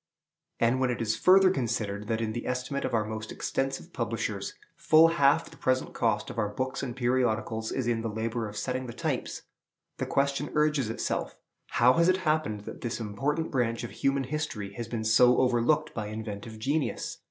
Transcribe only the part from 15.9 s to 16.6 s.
by inventive